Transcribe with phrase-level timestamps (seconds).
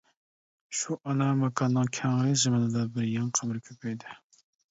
[0.77, 4.17] شۇ ئانا ماكاننىڭ كەڭرى زېمىنىدا بىر يېڭى قەبرە كۆپەيدى.